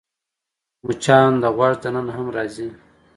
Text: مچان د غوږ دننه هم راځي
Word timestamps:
مچان 0.85 1.31
د 1.41 1.45
غوږ 1.55 1.73
دننه 1.83 2.11
هم 2.17 2.27
راځي 2.35 2.67